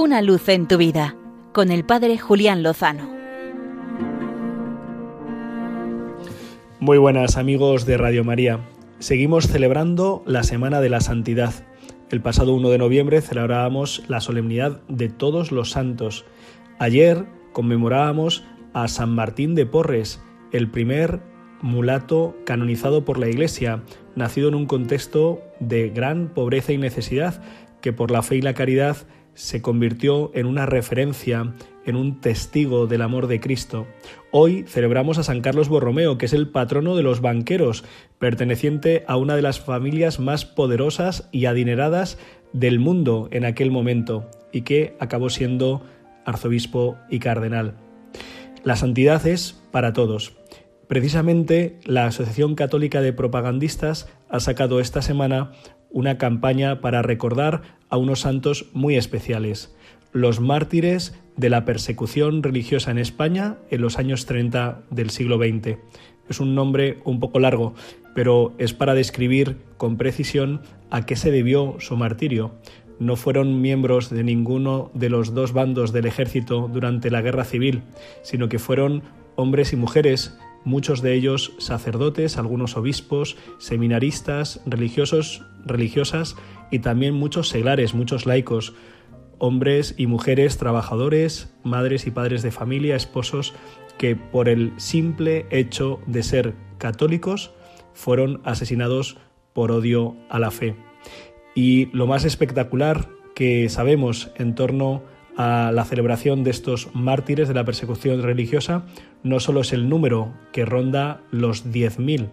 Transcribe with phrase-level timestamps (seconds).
[0.00, 1.16] Una luz en tu vida
[1.52, 3.10] con el Padre Julián Lozano.
[6.78, 8.60] Muy buenas amigos de Radio María.
[9.00, 11.52] Seguimos celebrando la Semana de la Santidad.
[12.10, 16.24] El pasado 1 de noviembre celebrábamos la solemnidad de todos los santos.
[16.78, 18.44] Ayer conmemorábamos
[18.74, 20.22] a San Martín de Porres,
[20.52, 21.18] el primer
[21.60, 23.82] mulato canonizado por la Iglesia,
[24.14, 27.42] nacido en un contexto de gran pobreza y necesidad,
[27.80, 28.96] que por la fe y la caridad
[29.38, 31.54] se convirtió en una referencia,
[31.86, 33.86] en un testigo del amor de Cristo.
[34.32, 37.84] Hoy celebramos a San Carlos Borromeo, que es el patrono de los banqueros,
[38.18, 42.18] perteneciente a una de las familias más poderosas y adineradas
[42.52, 45.82] del mundo en aquel momento, y que acabó siendo
[46.24, 47.74] arzobispo y cardenal.
[48.64, 50.37] La santidad es para todos.
[50.88, 55.52] Precisamente la Asociación Católica de Propagandistas ha sacado esta semana
[55.90, 59.76] una campaña para recordar a unos santos muy especiales,
[60.12, 65.76] los mártires de la persecución religiosa en España en los años 30 del siglo XX.
[66.30, 67.74] Es un nombre un poco largo,
[68.14, 72.54] pero es para describir con precisión a qué se debió su martirio.
[72.98, 77.82] No fueron miembros de ninguno de los dos bandos del ejército durante la guerra civil,
[78.22, 79.02] sino que fueron
[79.36, 80.36] hombres y mujeres
[80.68, 86.36] muchos de ellos sacerdotes, algunos obispos, seminaristas, religiosos, religiosas
[86.70, 88.74] y también muchos seglares, muchos laicos,
[89.38, 93.54] hombres y mujeres trabajadores, madres y padres de familia, esposos
[93.96, 97.50] que por el simple hecho de ser católicos
[97.94, 99.16] fueron asesinados
[99.54, 100.76] por odio a la fe.
[101.54, 107.54] Y lo más espectacular que sabemos en torno a la celebración de estos mártires de
[107.54, 108.84] la persecución religiosa
[109.22, 112.28] no solo es el número que ronda los 10.000,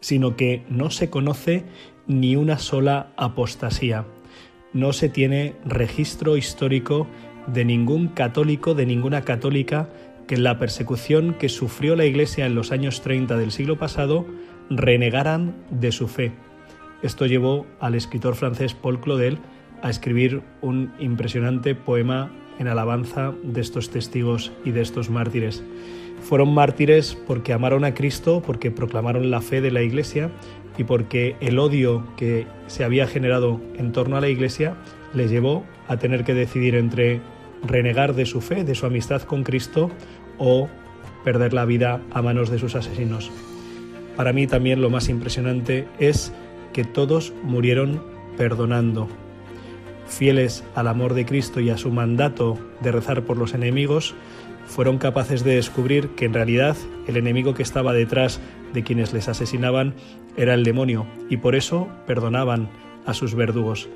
[0.00, 1.64] sino que no se conoce
[2.06, 4.06] ni una sola apostasía.
[4.72, 7.06] No se tiene registro histórico
[7.46, 9.90] de ningún católico, de ninguna católica,
[10.26, 14.24] que en la persecución que sufrió la Iglesia en los años 30 del siglo pasado
[14.70, 16.32] renegaran de su fe.
[17.02, 19.38] Esto llevó al escritor francés Paul Claudel
[19.82, 25.62] a escribir un impresionante poema en alabanza de estos testigos y de estos mártires.
[26.22, 30.30] Fueron mártires porque amaron a Cristo, porque proclamaron la fe de la Iglesia
[30.78, 34.76] y porque el odio que se había generado en torno a la Iglesia
[35.14, 37.20] les llevó a tener que decidir entre
[37.66, 39.90] renegar de su fe, de su amistad con Cristo
[40.38, 40.68] o
[41.24, 43.30] perder la vida a manos de sus asesinos.
[44.16, 46.32] Para mí también lo más impresionante es
[46.72, 48.02] que todos murieron
[48.36, 49.08] perdonando,
[50.12, 54.14] fieles al amor de Cristo y a su mandato de rezar por los enemigos,
[54.66, 58.40] fueron capaces de descubrir que en realidad el enemigo que estaba detrás
[58.72, 59.94] de quienes les asesinaban
[60.36, 62.70] era el demonio y por eso perdonaban
[63.04, 63.88] a sus verdugos.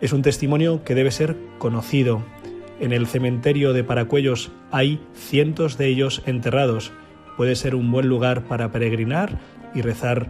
[0.00, 2.22] Es un testimonio que debe ser conocido.
[2.80, 6.92] En el cementerio de Paracuellos hay cientos de ellos enterrados.
[7.36, 9.38] Puede ser un buen lugar para peregrinar
[9.74, 10.28] y rezar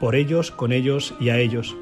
[0.00, 1.76] por ellos, con ellos y a ellos.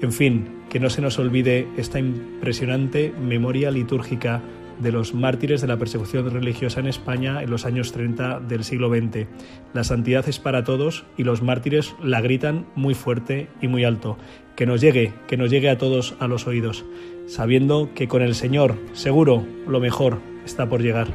[0.00, 4.42] En fin, que no se nos olvide esta impresionante memoria litúrgica
[4.78, 8.88] de los mártires de la persecución religiosa en España en los años 30 del siglo
[8.88, 9.26] XX.
[9.74, 14.16] La santidad es para todos y los mártires la gritan muy fuerte y muy alto.
[14.54, 16.84] Que nos llegue, que nos llegue a todos a los oídos,
[17.26, 21.08] sabiendo que con el Señor, seguro, lo mejor está por llegar.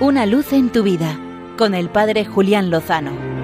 [0.00, 1.18] Una luz en tu vida,
[1.58, 3.39] con el Padre Julián Lozano.